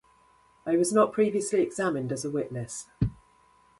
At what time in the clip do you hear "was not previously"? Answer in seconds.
0.77-1.61